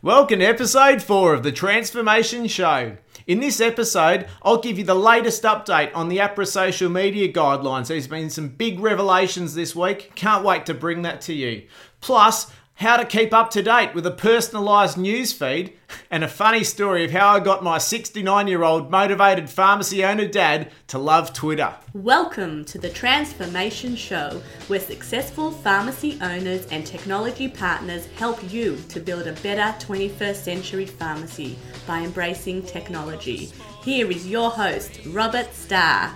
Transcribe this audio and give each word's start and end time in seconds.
Welcome 0.00 0.38
to 0.38 0.44
episode 0.44 1.02
4 1.02 1.34
of 1.34 1.42
the 1.42 1.50
Transformation 1.50 2.46
Show. 2.46 2.98
In 3.26 3.40
this 3.40 3.60
episode, 3.60 4.28
I'll 4.44 4.60
give 4.60 4.78
you 4.78 4.84
the 4.84 4.94
latest 4.94 5.42
update 5.42 5.90
on 5.92 6.08
the 6.08 6.18
AHPRA 6.18 6.46
social 6.46 6.88
media 6.88 7.32
guidelines. 7.32 7.88
There's 7.88 8.06
been 8.06 8.30
some 8.30 8.46
big 8.46 8.78
revelations 8.78 9.56
this 9.56 9.74
week. 9.74 10.12
Can't 10.14 10.44
wait 10.44 10.66
to 10.66 10.74
bring 10.74 11.02
that 11.02 11.20
to 11.22 11.34
you. 11.34 11.64
Plus, 12.00 12.48
how 12.78 12.96
to 12.96 13.04
keep 13.04 13.34
up 13.34 13.50
to 13.50 13.60
date 13.60 13.92
with 13.92 14.06
a 14.06 14.10
personalised 14.10 14.96
news 14.96 15.32
feed, 15.32 15.72
and 16.12 16.22
a 16.22 16.28
funny 16.28 16.62
story 16.62 17.04
of 17.04 17.10
how 17.10 17.28
I 17.28 17.40
got 17.40 17.64
my 17.64 17.78
69 17.78 18.46
year 18.46 18.62
old 18.62 18.88
motivated 18.88 19.50
pharmacy 19.50 20.04
owner 20.04 20.28
dad 20.28 20.70
to 20.86 20.98
love 20.98 21.32
Twitter. 21.32 21.74
Welcome 21.92 22.64
to 22.66 22.78
the 22.78 22.88
Transformation 22.88 23.96
Show, 23.96 24.40
where 24.68 24.78
successful 24.78 25.50
pharmacy 25.50 26.18
owners 26.22 26.66
and 26.66 26.86
technology 26.86 27.48
partners 27.48 28.06
help 28.16 28.52
you 28.52 28.76
to 28.90 29.00
build 29.00 29.26
a 29.26 29.32
better 29.32 29.76
21st 29.84 30.36
century 30.36 30.86
pharmacy 30.86 31.58
by 31.84 32.02
embracing 32.02 32.62
technology. 32.62 33.50
Here 33.82 34.08
is 34.08 34.28
your 34.28 34.50
host, 34.50 35.00
Robert 35.06 35.52
Starr. 35.52 36.14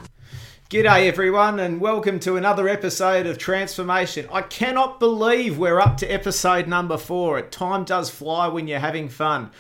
G'day 0.73 1.07
everyone 1.07 1.61
and 1.61 1.83
welcome 1.83 2.19
to 2.21 2.37
another 2.37 2.67
episode 2.67 3.27
of 3.27 3.37
Transformation. 3.37 4.27
I 4.33 4.41
cannot 4.41 4.99
believe 4.99 5.59
we're 5.59 5.79
up 5.79 5.99
to 5.99 6.07
episode 6.07 6.67
number 6.67 6.97
four. 6.97 7.43
Time 7.43 7.85
does 7.85 8.09
fly 8.09 8.49
when 8.49 8.67
you're 8.67 8.79
having 8.79 9.11
fun. 9.11 9.51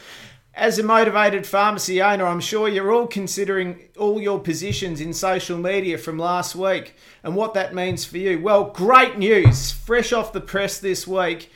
As 0.54 0.78
a 0.78 0.82
motivated 0.82 1.46
pharmacy 1.46 2.00
owner, 2.00 2.24
I'm 2.24 2.40
sure 2.40 2.66
you're 2.66 2.90
all 2.90 3.06
considering 3.06 3.90
all 3.98 4.22
your 4.22 4.40
positions 4.40 5.02
in 5.02 5.12
social 5.12 5.58
media 5.58 5.98
from 5.98 6.18
last 6.18 6.56
week 6.56 6.96
and 7.22 7.36
what 7.36 7.52
that 7.52 7.74
means 7.74 8.06
for 8.06 8.16
you. 8.16 8.40
Well, 8.40 8.70
great 8.70 9.18
news, 9.18 9.70
fresh 9.70 10.14
off 10.14 10.32
the 10.32 10.40
press 10.40 10.78
this 10.78 11.06
week. 11.06 11.52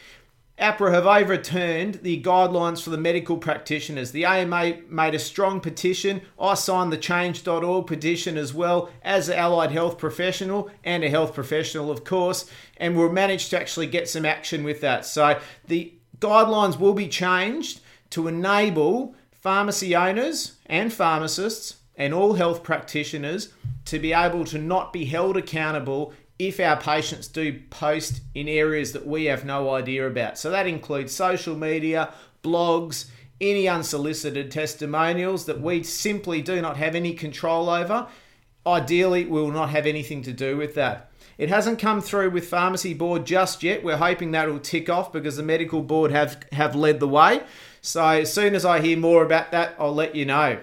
AHPRA 0.59 0.91
have 0.93 1.07
overturned 1.07 1.97
the 1.97 2.23
guidelines 2.23 2.83
for 2.83 2.89
the 2.89 2.97
medical 2.97 3.37
practitioners. 3.37 4.13
The 4.13 4.25
AMA 4.25 4.79
made 4.89 5.15
a 5.15 5.19
strong 5.19 5.61
petition. 5.61 6.23
I 6.41 6.55
signed 6.55 6.91
the 6.91 6.97
change.org 6.97 7.87
petition 7.87 8.39
as 8.39 8.55
well 8.55 8.89
as 9.03 9.29
an 9.29 9.39
allied 9.39 9.71
health 9.71 9.99
professional 9.99 10.71
and 10.83 11.05
a 11.05 11.11
health 11.11 11.35
professional, 11.35 11.91
of 11.91 12.05
course, 12.05 12.51
and 12.79 12.97
we 12.97 13.07
managed 13.11 13.51
to 13.51 13.61
actually 13.61 13.87
get 13.87 14.09
some 14.09 14.25
action 14.25 14.65
with 14.65 14.81
that. 14.81 15.05
So 15.05 15.39
the 15.67 15.93
guidelines 16.21 16.79
will 16.79 16.95
be 16.95 17.09
changed 17.09 17.81
to 18.11 18.27
enable 18.27 19.15
pharmacy 19.33 19.95
owners 19.95 20.57
and 20.65 20.91
pharmacists 20.91 21.77
and 21.97 22.15
all 22.15 22.33
health 22.33 22.63
practitioners 22.63 23.51
to 23.85 23.99
be 23.99 24.15
able 24.15 24.45
to 24.47 24.59
not 24.59 24.93
be 24.93 25.05
held 25.05 25.37
accountable 25.37 26.15
if 26.39 26.61
our 26.61 26.77
patients 26.77 27.29
do 27.29 27.61
post 27.71 28.21
in 28.35 28.49
areas 28.49 28.93
that 28.93 29.07
we 29.07 29.25
have 29.27 29.45
no 29.45 29.71
idea 29.71 30.07
about. 30.07 30.39
So 30.39 30.51
that 30.51 30.67
includes 30.67 31.15
social 31.15 31.57
media, 31.57 32.13
blogs, 32.43 33.07
any 33.41 33.69
unsolicited 33.69 34.51
testimonials 34.51 35.47
that 35.47 35.61
we 35.61 35.83
simply 35.83 36.43
do 36.43 36.61
not 36.61 36.77
have 36.77 36.95
any 36.95 37.15
control 37.15 37.69
over. 37.69 38.07
Ideally, 38.67 39.25
we 39.25 39.41
will 39.41 39.51
not 39.51 39.71
have 39.71 39.87
anything 39.87 40.23
to 40.23 40.33
do 40.33 40.57
with 40.57 40.75
that. 40.75 41.11
It 41.39 41.51
hasn't 41.51 41.79
come 41.79 42.01
through 42.01 42.31
with 42.31 42.49
pharmacy 42.49 42.95
board 42.95 43.27
just 43.27 43.63
yet. 43.63 43.85
We're 43.85 43.99
hoping 43.99 44.31
that 44.31 44.49
will 44.49 44.59
tick 44.59 44.89
off 44.89 45.13
because 45.13 45.37
the 45.37 45.43
medical 45.43 45.83
board 45.83 46.11
have 46.11 46.45
have 46.53 46.75
led 46.75 46.99
the 46.99 47.09
way. 47.09 47.43
So 47.83 48.05
as 48.05 48.33
soon 48.33 48.55
as 48.55 48.65
I 48.65 48.81
hear 48.81 48.97
more 48.97 49.23
about 49.23 49.53
that, 49.53 49.77
I'll 49.79 49.95
let 49.95 50.17
you 50.17 50.25
know 50.25 50.59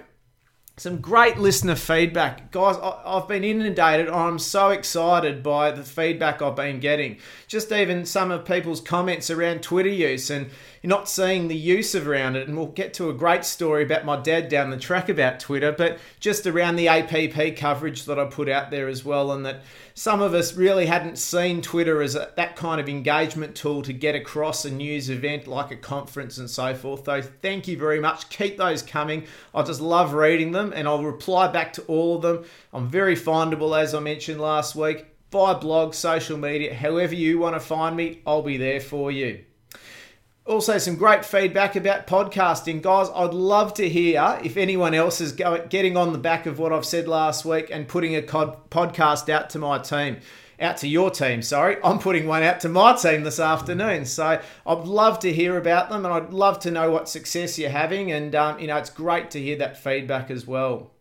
some 0.75 0.97
great 0.97 1.37
listener 1.37 1.75
feedback. 1.75 2.51
Guys, 2.51 2.77
I've 2.81 3.27
been 3.27 3.43
inundated. 3.43 4.09
I'm 4.09 4.39
so 4.39 4.69
excited 4.69 5.43
by 5.43 5.69
the 5.69 5.83
feedback 5.83 6.41
I've 6.41 6.55
been 6.55 6.79
getting. 6.79 7.19
Just 7.47 7.71
even 7.71 8.05
some 8.05 8.31
of 8.31 8.43
people's 8.43 8.81
comments 8.81 9.29
around 9.29 9.61
Twitter 9.61 9.89
use 9.89 10.31
and 10.31 10.49
not 10.89 11.07
seeing 11.07 11.47
the 11.47 11.55
use 11.55 11.95
of 11.95 12.07
around 12.07 12.35
it. 12.35 12.47
And 12.47 12.57
we'll 12.57 12.67
get 12.67 12.93
to 12.95 13.09
a 13.09 13.13
great 13.13 13.45
story 13.45 13.83
about 13.83 14.03
my 14.03 14.19
dad 14.19 14.49
down 14.49 14.69
the 14.69 14.77
track 14.77 15.07
about 15.07 15.39
Twitter, 15.39 15.71
but 15.71 15.97
just 16.19 16.45
around 16.45 16.75
the 16.75 16.89
APP 16.89 17.55
coverage 17.55 18.05
that 18.05 18.19
I 18.19 18.25
put 18.25 18.49
out 18.49 18.69
there 18.69 18.89
as 18.89 19.05
well. 19.05 19.31
And 19.31 19.45
that 19.45 19.61
some 19.93 20.21
of 20.21 20.33
us 20.33 20.53
really 20.53 20.85
hadn't 20.85 21.17
seen 21.17 21.61
Twitter 21.61 22.01
as 22.01 22.15
a, 22.15 22.31
that 22.35 22.55
kind 22.55 22.81
of 22.81 22.89
engagement 22.89 23.55
tool 23.55 23.81
to 23.83 23.93
get 23.93 24.13
across 24.13 24.65
a 24.65 24.71
news 24.71 25.09
event 25.09 25.47
like 25.47 25.71
a 25.71 25.77
conference 25.77 26.37
and 26.37 26.49
so 26.49 26.75
forth. 26.75 27.05
So 27.05 27.21
thank 27.21 27.67
you 27.67 27.77
very 27.77 27.99
much. 27.99 28.29
Keep 28.29 28.57
those 28.57 28.81
coming. 28.81 29.25
I 29.55 29.63
just 29.63 29.81
love 29.81 30.13
reading 30.13 30.51
them 30.51 30.73
and 30.75 30.87
I'll 30.87 31.03
reply 31.03 31.47
back 31.47 31.73
to 31.73 31.81
all 31.83 32.17
of 32.17 32.21
them. 32.23 32.43
I'm 32.73 32.89
very 32.89 33.15
findable, 33.15 33.79
as 33.79 33.93
I 33.93 33.99
mentioned 33.99 34.41
last 34.41 34.75
week, 34.75 35.05
by 35.31 35.53
blog, 35.53 35.93
social 35.93 36.37
media, 36.37 36.75
however 36.75 37.15
you 37.15 37.39
want 37.39 37.55
to 37.55 37.59
find 37.59 37.95
me, 37.95 38.21
I'll 38.27 38.43
be 38.43 38.57
there 38.57 38.79
for 38.79 39.11
you. 39.11 39.43
Also, 40.45 40.77
some 40.77 40.97
great 40.97 41.23
feedback 41.23 41.77
about 41.77 42.05
podcasting. 42.05 42.81
Guys, 42.81 43.07
I'd 43.15 43.33
love 43.33 43.73
to 43.75 43.87
hear 43.87 44.39
if 44.43 44.57
anyone 44.57 44.93
else 44.93 45.21
is 45.21 45.31
going, 45.31 45.67
getting 45.69 45.95
on 45.95 46.11
the 46.11 46.17
back 46.17 46.45
of 46.45 46.59
what 46.59 46.73
I've 46.73 46.85
said 46.85 47.07
last 47.07 47.45
week 47.45 47.69
and 47.71 47.87
putting 47.87 48.13
a 48.13 48.21
podcast 48.21 49.29
out 49.29 49.49
to 49.51 49.59
my 49.59 49.77
team, 49.77 50.17
out 50.59 50.75
to 50.77 50.87
your 50.89 51.11
team, 51.11 51.41
sorry. 51.41 51.77
I'm 51.81 51.97
putting 51.97 52.27
one 52.27 52.43
out 52.43 52.59
to 52.61 52.69
my 52.69 52.93
team 52.93 53.23
this 53.23 53.39
afternoon. 53.39 54.03
So 54.03 54.41
I'd 54.67 54.85
love 54.85 55.19
to 55.19 55.31
hear 55.31 55.57
about 55.57 55.89
them 55.89 56.03
and 56.03 56.13
I'd 56.13 56.33
love 56.33 56.59
to 56.59 56.71
know 56.71 56.91
what 56.91 57.07
success 57.07 57.57
you're 57.57 57.69
having. 57.69 58.11
And, 58.11 58.35
um, 58.35 58.59
you 58.59 58.67
know, 58.67 58.75
it's 58.75 58.89
great 58.89 59.31
to 59.31 59.39
hear 59.39 59.57
that 59.59 59.81
feedback 59.81 60.29
as 60.29 60.45
well. 60.45 60.91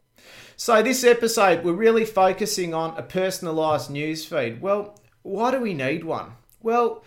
So, 0.57 0.83
this 0.83 1.03
episode, 1.03 1.65
we're 1.65 1.73
really 1.73 2.05
focusing 2.05 2.75
on 2.75 2.97
a 2.97 3.03
personalised 3.03 3.91
news 3.91 4.25
feed. 4.25 4.61
Well, 4.61 4.97
why 5.23 5.51
do 5.51 5.59
we 5.59 5.75
need 5.75 6.05
one? 6.05 6.35
Well, 6.63 7.03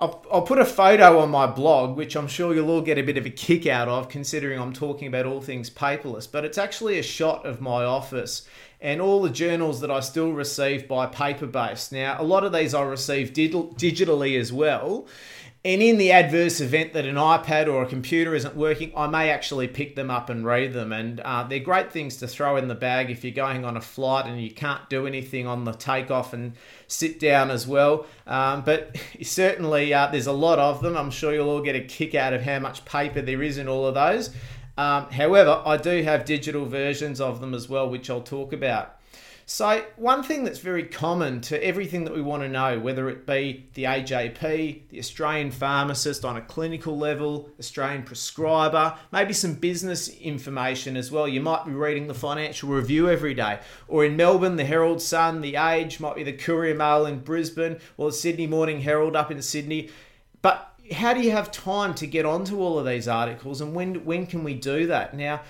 I'll, 0.00 0.24
I'll 0.32 0.42
put 0.42 0.58
a 0.58 0.64
photo 0.64 1.18
on 1.18 1.30
my 1.30 1.46
blog, 1.46 1.94
which 1.94 2.16
I'm 2.16 2.26
sure 2.26 2.54
you'll 2.54 2.70
all 2.70 2.80
get 2.80 2.96
a 2.96 3.02
bit 3.02 3.18
of 3.18 3.26
a 3.26 3.30
kick 3.30 3.66
out 3.66 3.86
of, 3.86 4.08
considering 4.08 4.58
I'm 4.58 4.72
talking 4.72 5.06
about 5.06 5.26
all 5.26 5.42
things 5.42 5.68
paperless. 5.68 6.26
But 6.30 6.46
it's 6.46 6.56
actually 6.56 6.98
a 6.98 7.02
shot 7.02 7.44
of 7.44 7.60
my 7.60 7.84
office 7.84 8.48
and 8.80 9.02
all 9.02 9.20
the 9.20 9.28
journals 9.28 9.80
that 9.82 9.90
I 9.90 10.00
still 10.00 10.32
receive 10.32 10.88
by 10.88 11.04
paper 11.04 11.46
based. 11.46 11.92
Now, 11.92 12.16
a 12.18 12.24
lot 12.24 12.44
of 12.44 12.52
these 12.52 12.72
I 12.72 12.82
receive 12.82 13.34
digitally 13.34 14.40
as 14.40 14.50
well. 14.52 15.06
And 15.62 15.82
in 15.82 15.98
the 15.98 16.10
adverse 16.10 16.62
event 16.62 16.94
that 16.94 17.04
an 17.04 17.16
iPad 17.16 17.70
or 17.70 17.82
a 17.82 17.86
computer 17.86 18.34
isn't 18.34 18.56
working, 18.56 18.92
I 18.96 19.06
may 19.08 19.28
actually 19.28 19.68
pick 19.68 19.94
them 19.94 20.10
up 20.10 20.30
and 20.30 20.42
read 20.42 20.72
them. 20.72 20.90
And 20.90 21.20
uh, 21.20 21.42
they're 21.42 21.58
great 21.58 21.92
things 21.92 22.16
to 22.18 22.26
throw 22.28 22.56
in 22.56 22.68
the 22.68 22.74
bag 22.74 23.10
if 23.10 23.24
you're 23.24 23.34
going 23.34 23.66
on 23.66 23.76
a 23.76 23.80
flight 23.82 24.24
and 24.24 24.40
you 24.40 24.50
can't 24.50 24.88
do 24.88 25.06
anything 25.06 25.46
on 25.46 25.64
the 25.64 25.72
takeoff 25.72 26.32
and 26.32 26.54
sit 26.88 27.20
down 27.20 27.50
as 27.50 27.66
well. 27.66 28.06
Um, 28.26 28.62
but 28.62 28.96
certainly, 29.22 29.92
uh, 29.92 30.06
there's 30.06 30.26
a 30.26 30.32
lot 30.32 30.58
of 30.58 30.80
them. 30.80 30.96
I'm 30.96 31.10
sure 31.10 31.34
you'll 31.34 31.50
all 31.50 31.60
get 31.60 31.76
a 31.76 31.84
kick 31.84 32.14
out 32.14 32.32
of 32.32 32.40
how 32.40 32.58
much 32.58 32.86
paper 32.86 33.20
there 33.20 33.42
is 33.42 33.58
in 33.58 33.68
all 33.68 33.86
of 33.86 33.94
those. 33.94 34.30
Um, 34.78 35.10
however, 35.10 35.60
I 35.66 35.76
do 35.76 36.02
have 36.02 36.24
digital 36.24 36.64
versions 36.64 37.20
of 37.20 37.42
them 37.42 37.52
as 37.52 37.68
well, 37.68 37.90
which 37.90 38.08
I'll 38.08 38.22
talk 38.22 38.54
about. 38.54 38.96
So, 39.52 39.84
one 39.96 40.22
thing 40.22 40.44
that's 40.44 40.60
very 40.60 40.84
common 40.84 41.40
to 41.40 41.62
everything 41.62 42.04
that 42.04 42.14
we 42.14 42.22
want 42.22 42.44
to 42.44 42.48
know, 42.48 42.78
whether 42.78 43.08
it 43.10 43.26
be 43.26 43.66
the 43.74 43.82
AJP, 43.82 44.82
the 44.90 44.98
Australian 45.00 45.50
pharmacist 45.50 46.24
on 46.24 46.36
a 46.36 46.40
clinical 46.40 46.96
level, 46.96 47.50
Australian 47.58 48.04
prescriber, 48.04 48.96
maybe 49.10 49.32
some 49.32 49.54
business 49.54 50.08
information 50.20 50.96
as 50.96 51.10
well. 51.10 51.26
You 51.26 51.40
might 51.40 51.66
be 51.66 51.72
reading 51.72 52.06
the 52.06 52.14
Financial 52.14 52.68
Review 52.68 53.10
every 53.10 53.34
day, 53.34 53.58
or 53.88 54.04
in 54.04 54.16
Melbourne, 54.16 54.54
the 54.54 54.64
Herald 54.64 55.02
Sun, 55.02 55.40
the 55.40 55.56
Age, 55.56 55.98
might 55.98 56.14
be 56.14 56.22
the 56.22 56.32
Courier 56.32 56.76
Mail 56.76 57.04
in 57.04 57.18
Brisbane, 57.18 57.80
or 57.96 58.10
the 58.10 58.16
Sydney 58.16 58.46
Morning 58.46 58.82
Herald 58.82 59.16
up 59.16 59.32
in 59.32 59.42
Sydney. 59.42 59.90
But 60.42 60.72
how 60.92 61.12
do 61.12 61.20
you 61.20 61.32
have 61.32 61.50
time 61.50 61.94
to 61.94 62.06
get 62.06 62.24
onto 62.24 62.60
all 62.60 62.78
of 62.78 62.86
these 62.86 63.08
articles, 63.08 63.60
and 63.60 63.74
when 63.74 64.04
when 64.04 64.26
can 64.26 64.44
we 64.44 64.54
do 64.54 64.86
that? 64.86 65.12
Now, 65.12 65.40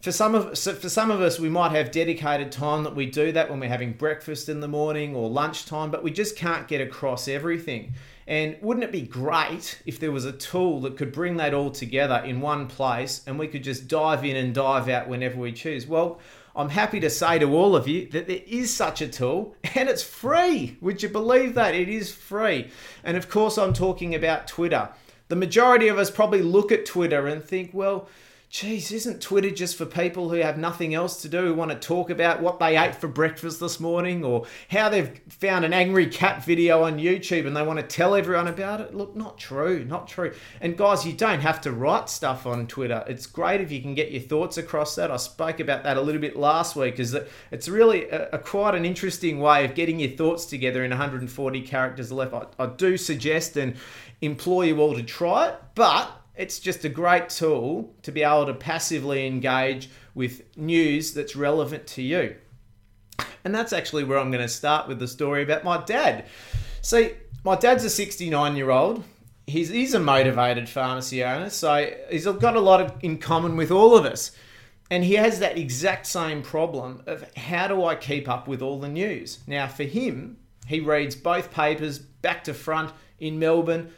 for 0.00 0.12
some 0.12 0.34
of 0.34 0.58
for 0.58 0.88
some 0.88 1.10
of 1.10 1.20
us 1.20 1.40
we 1.40 1.48
might 1.48 1.72
have 1.72 1.90
dedicated 1.90 2.52
time 2.52 2.84
that 2.84 2.94
we 2.94 3.06
do 3.06 3.32
that 3.32 3.50
when 3.50 3.58
we're 3.58 3.68
having 3.68 3.92
breakfast 3.92 4.48
in 4.48 4.60
the 4.60 4.68
morning 4.68 5.16
or 5.16 5.28
lunchtime 5.28 5.90
but 5.90 6.02
we 6.02 6.10
just 6.10 6.36
can't 6.36 6.68
get 6.68 6.80
across 6.80 7.26
everything 7.26 7.92
and 8.26 8.56
wouldn't 8.60 8.84
it 8.84 8.92
be 8.92 9.02
great 9.02 9.82
if 9.86 9.98
there 9.98 10.12
was 10.12 10.24
a 10.24 10.32
tool 10.32 10.80
that 10.80 10.96
could 10.96 11.12
bring 11.12 11.36
that 11.36 11.52
all 11.52 11.70
together 11.70 12.22
in 12.24 12.40
one 12.40 12.66
place 12.68 13.22
and 13.26 13.38
we 13.38 13.48
could 13.48 13.64
just 13.64 13.88
dive 13.88 14.24
in 14.24 14.36
and 14.36 14.54
dive 14.54 14.88
out 14.88 15.08
whenever 15.08 15.38
we 15.38 15.52
choose 15.52 15.86
well 15.86 16.20
I'm 16.56 16.70
happy 16.70 16.98
to 17.00 17.10
say 17.10 17.38
to 17.38 17.54
all 17.54 17.76
of 17.76 17.86
you 17.86 18.08
that 18.08 18.26
there 18.26 18.40
is 18.44 18.74
such 18.74 19.00
a 19.00 19.06
tool 19.06 19.54
and 19.76 19.88
it's 19.88 20.02
free. 20.02 20.76
Would 20.80 21.04
you 21.04 21.08
believe 21.08 21.54
that? 21.54 21.72
It 21.76 21.88
is 21.88 22.12
free. 22.12 22.70
And 23.04 23.16
of 23.16 23.28
course, 23.28 23.56
I'm 23.58 23.72
talking 23.72 24.12
about 24.12 24.48
Twitter. 24.48 24.88
The 25.28 25.36
majority 25.36 25.86
of 25.86 25.98
us 25.98 26.10
probably 26.10 26.42
look 26.42 26.72
at 26.72 26.84
Twitter 26.84 27.28
and 27.28 27.44
think, 27.44 27.70
well, 27.72 28.08
Geez, 28.50 28.90
isn't 28.92 29.20
Twitter 29.20 29.50
just 29.50 29.76
for 29.76 29.84
people 29.84 30.30
who 30.30 30.36
have 30.36 30.56
nothing 30.56 30.94
else 30.94 31.20
to 31.20 31.28
do, 31.28 31.48
who 31.48 31.54
want 31.54 31.70
to 31.70 31.76
talk 31.76 32.08
about 32.08 32.40
what 32.40 32.58
they 32.58 32.78
ate 32.78 32.94
for 32.94 33.06
breakfast 33.06 33.60
this 33.60 33.78
morning 33.78 34.24
or 34.24 34.46
how 34.70 34.88
they've 34.88 35.20
found 35.28 35.66
an 35.66 35.74
angry 35.74 36.06
cat 36.06 36.42
video 36.42 36.82
on 36.82 36.98
YouTube 36.98 37.46
and 37.46 37.54
they 37.54 37.62
want 37.62 37.78
to 37.78 37.86
tell 37.86 38.14
everyone 38.14 38.48
about 38.48 38.80
it? 38.80 38.94
Look, 38.94 39.14
not 39.14 39.36
true, 39.36 39.84
not 39.84 40.08
true. 40.08 40.32
And 40.62 40.78
guys, 40.78 41.06
you 41.06 41.12
don't 41.12 41.40
have 41.40 41.60
to 41.60 41.72
write 41.72 42.08
stuff 42.08 42.46
on 42.46 42.66
Twitter. 42.66 43.04
It's 43.06 43.26
great 43.26 43.60
if 43.60 43.70
you 43.70 43.82
can 43.82 43.94
get 43.94 44.12
your 44.12 44.22
thoughts 44.22 44.56
across 44.56 44.94
that. 44.94 45.10
I 45.10 45.18
spoke 45.18 45.60
about 45.60 45.82
that 45.82 45.98
a 45.98 46.00
little 46.00 46.20
bit 46.20 46.34
last 46.34 46.74
week, 46.74 46.98
is 46.98 47.10
that 47.10 47.28
it's 47.50 47.68
really 47.68 48.08
a, 48.08 48.30
a 48.30 48.38
quite 48.38 48.74
an 48.74 48.86
interesting 48.86 49.40
way 49.40 49.66
of 49.66 49.74
getting 49.74 50.00
your 50.00 50.12
thoughts 50.12 50.46
together 50.46 50.82
in 50.84 50.90
140 50.90 51.60
characters 51.62 52.10
left. 52.10 52.32
I, 52.32 52.46
I 52.58 52.66
do 52.66 52.96
suggest 52.96 53.58
and 53.58 53.76
implore 54.22 54.64
you 54.64 54.80
all 54.80 54.94
to 54.94 55.02
try 55.02 55.48
it, 55.48 55.60
but 55.74 56.18
it's 56.38 56.60
just 56.60 56.84
a 56.84 56.88
great 56.88 57.28
tool 57.28 57.92
to 58.02 58.12
be 58.12 58.22
able 58.22 58.46
to 58.46 58.54
passively 58.54 59.26
engage 59.26 59.90
with 60.14 60.56
news 60.56 61.12
that's 61.12 61.34
relevant 61.34 61.86
to 61.88 62.02
you. 62.02 62.36
And 63.44 63.54
that's 63.54 63.72
actually 63.72 64.04
where 64.04 64.18
I'm 64.18 64.30
going 64.30 64.42
to 64.42 64.48
start 64.48 64.86
with 64.86 65.00
the 65.00 65.08
story 65.08 65.42
about 65.42 65.64
my 65.64 65.82
dad. 65.84 66.26
See, 66.80 67.10
my 67.44 67.56
dad's 67.56 67.84
a 67.84 67.90
69 67.90 68.56
year 68.56 68.70
old. 68.70 69.02
He's, 69.48 69.68
he's 69.68 69.94
a 69.94 69.98
motivated 69.98 70.68
pharmacy 70.68 71.24
owner, 71.24 71.50
so 71.50 71.90
he's 72.10 72.26
got 72.26 72.54
a 72.54 72.60
lot 72.60 72.82
of, 72.82 72.92
in 73.02 73.18
common 73.18 73.56
with 73.56 73.70
all 73.70 73.96
of 73.96 74.04
us. 74.04 74.30
And 74.90 75.02
he 75.02 75.14
has 75.14 75.40
that 75.40 75.58
exact 75.58 76.06
same 76.06 76.42
problem 76.42 77.02
of 77.06 77.24
how 77.36 77.66
do 77.66 77.84
I 77.84 77.94
keep 77.94 78.28
up 78.28 78.46
with 78.46 78.62
all 78.62 78.78
the 78.78 78.88
news? 78.88 79.40
Now, 79.46 79.66
for 79.66 79.84
him, 79.84 80.36
he 80.66 80.80
reads 80.80 81.16
both 81.16 81.50
papers 81.50 81.98
back 81.98 82.44
to 82.44 82.54
front 82.54 82.92
in 83.18 83.38
Melbourne, 83.38 83.90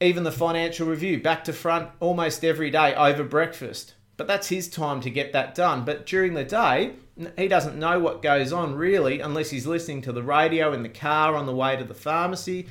even 0.00 0.24
the 0.24 0.32
financial 0.32 0.86
review 0.86 1.20
back 1.20 1.44
to 1.44 1.52
front 1.52 1.88
almost 2.00 2.44
every 2.44 2.70
day 2.70 2.94
over 2.94 3.24
breakfast. 3.24 3.94
But 4.16 4.26
that's 4.26 4.48
his 4.48 4.68
time 4.68 5.00
to 5.02 5.10
get 5.10 5.32
that 5.32 5.54
done. 5.54 5.84
But 5.84 6.06
during 6.06 6.34
the 6.34 6.44
day, 6.44 6.94
he 7.36 7.48
doesn't 7.48 7.78
know 7.78 7.98
what 7.98 8.22
goes 8.22 8.52
on 8.52 8.74
really 8.74 9.20
unless 9.20 9.50
he's 9.50 9.66
listening 9.66 10.02
to 10.02 10.12
the 10.12 10.22
radio 10.22 10.72
in 10.72 10.82
the 10.82 10.88
car 10.88 11.34
on 11.34 11.46
the 11.46 11.54
way 11.54 11.76
to 11.76 11.84
the 11.84 11.94
pharmacy 11.94 12.66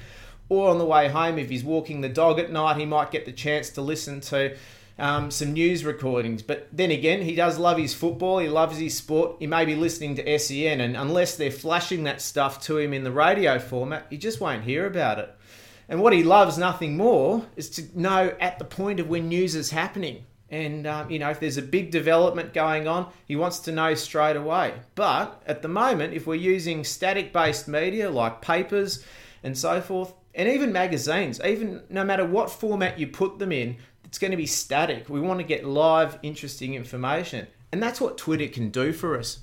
or 0.50 0.70
on 0.70 0.78
the 0.78 0.86
way 0.86 1.08
home. 1.08 1.38
If 1.38 1.50
he's 1.50 1.64
walking 1.64 2.02
the 2.02 2.10
dog 2.10 2.40
at 2.40 2.52
night, 2.52 2.78
he 2.78 2.86
might 2.86 3.12
get 3.12 3.26
the 3.26 3.32
chance 3.32 3.70
to 3.72 3.82
listen 3.82 4.22
to 4.22 4.56
um, 4.98 5.30
some 5.32 5.54
news 5.54 5.84
recordings. 5.84 6.42
But 6.42 6.68
then 6.72 6.92
again, 6.92 7.22
he 7.22 7.36
does 7.36 7.58
love 7.58 7.78
his 7.78 7.94
football, 7.94 8.40
he 8.40 8.48
loves 8.48 8.78
his 8.78 8.96
sport. 8.96 9.38
He 9.40 9.48
may 9.48 9.66
be 9.66 9.76
listening 9.76 10.16
to 10.16 10.40
SEN, 10.40 10.82
and 10.82 10.96
unless 10.96 11.36
they're 11.36 11.52
flashing 11.52 12.04
that 12.04 12.22
stuff 12.22 12.62
to 12.66 12.78
him 12.78 12.94
in 12.94 13.04
the 13.04 13.12
radio 13.12 13.60
format, 13.60 14.08
he 14.10 14.18
just 14.18 14.40
won't 14.40 14.64
hear 14.64 14.86
about 14.86 15.20
it. 15.20 15.36
And 15.88 16.02
what 16.02 16.14
he 16.14 16.24
loves 16.24 16.58
nothing 16.58 16.98
more 16.98 17.46
is 17.56 17.70
to 17.72 18.00
know 18.00 18.36
at 18.40 18.60
the 18.60 18.66
point 18.66 19.00
of 19.00 19.08
when 19.10 19.30
news 19.30 19.56
is 19.56 19.72
happening. 19.72 20.26
And, 20.50 20.86
um, 20.86 21.10
you 21.10 21.20
know, 21.20 21.30
if 21.30 21.40
there's 21.40 21.58
a 21.58 21.62
big 21.62 21.92
development 21.92 22.54
going 22.54 22.88
on, 22.88 23.12
he 23.26 23.36
wants 23.36 23.60
to 23.60 23.72
know 23.72 23.94
straight 23.96 24.36
away. 24.36 24.74
But 24.94 25.42
at 25.46 25.62
the 25.62 25.68
moment, 25.68 26.14
if 26.14 26.28
we're 26.28 26.36
using 26.36 26.84
static 26.84 27.34
based 27.34 27.68
media 27.68 28.10
like 28.10 28.42
papers 28.42 29.04
and 29.44 29.58
so 29.58 29.82
forth, 29.82 30.14
and 30.34 30.50
even 30.50 30.72
magazines, 30.72 31.40
even 31.44 31.82
no 31.90 32.04
matter 32.04 32.26
what 32.26 32.50
format 32.50 33.00
you 33.00 33.08
put 33.08 33.40
them 33.40 33.52
in, 33.52 33.78
it's 34.04 34.20
going 34.20 34.32
to 34.32 34.38
be 34.38 34.46
static. 34.46 35.10
We 35.10 35.20
want 35.20 35.40
to 35.40 35.46
get 35.46 35.66
live, 35.66 36.20
interesting 36.22 36.76
information. 36.76 37.48
And 37.72 37.82
that's 37.82 38.00
what 38.00 38.18
Twitter 38.18 38.48
can 38.48 38.70
do 38.70 38.94
for 38.94 39.18
us. 39.18 39.40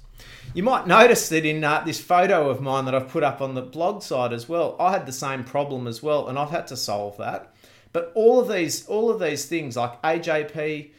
You 0.55 0.63
might 0.63 0.87
notice 0.87 1.29
that 1.31 1.47
in 1.47 1.65
uh, 1.65 1.83
this 1.85 2.01
photo 2.01 2.51
of 2.51 2.61
mine 2.61 2.85
that 2.85 2.95
I've 2.95 3.09
put 3.09 3.23
up 3.23 3.41
on 3.41 3.55
the 3.55 3.63
blog 3.63 4.03
site 4.03 4.33
as 4.33 4.49
well, 4.49 4.77
I 4.79 4.93
had 4.93 5.07
the 5.07 5.13
same 5.13 5.45
problem 5.45 5.87
as 5.87 6.03
well, 6.03 6.29
and 6.29 6.39
I've 6.39 6.51
had 6.51 6.67
to 6.69 6.77
solve 6.77 7.17
that. 7.19 7.55
But 7.93 8.13
all 8.15 8.41
of 8.41 8.49
these, 8.49 8.87
all 8.87 9.11
of 9.11 9.21
these 9.21 9.47
things 9.47 9.77
like 9.77 10.01
AJP, 10.03 10.91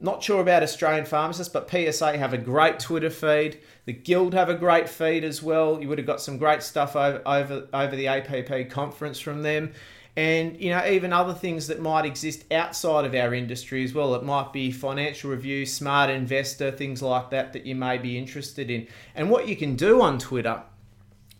not 0.00 0.22
sure 0.22 0.40
about 0.40 0.62
Australian 0.62 1.04
pharmacists, 1.04 1.52
but 1.52 1.70
PSA 1.70 2.18
have 2.18 2.32
a 2.32 2.38
great 2.38 2.78
Twitter 2.78 3.10
feed. 3.10 3.60
The 3.84 3.92
Guild 3.92 4.34
have 4.34 4.48
a 4.48 4.54
great 4.54 4.88
feed 4.88 5.24
as 5.24 5.42
well. 5.42 5.80
You 5.80 5.88
would 5.88 5.98
have 5.98 6.06
got 6.06 6.20
some 6.20 6.36
great 6.36 6.62
stuff 6.62 6.96
over 6.96 7.22
over, 7.24 7.66
over 7.72 7.96
the 7.96 8.08
APP 8.08 8.70
conference 8.70 9.18
from 9.18 9.42
them 9.42 9.72
and 10.16 10.58
you 10.58 10.70
know 10.70 10.84
even 10.86 11.12
other 11.12 11.34
things 11.34 11.66
that 11.66 11.80
might 11.80 12.06
exist 12.06 12.44
outside 12.52 13.04
of 13.04 13.14
our 13.14 13.34
industry 13.34 13.84
as 13.84 13.92
well. 13.92 14.14
It 14.14 14.22
might 14.22 14.52
be 14.52 14.70
financial 14.70 15.30
review 15.30 15.66
smart 15.66 16.10
investor 16.10 16.70
things 16.70 17.02
like 17.02 17.30
that 17.30 17.52
that 17.52 17.66
you 17.66 17.74
may 17.74 17.98
be 17.98 18.18
interested 18.18 18.70
in. 18.70 18.88
And 19.14 19.30
what 19.30 19.46
you 19.46 19.56
can 19.56 19.76
do 19.76 20.00
on 20.00 20.18
twitter 20.18 20.62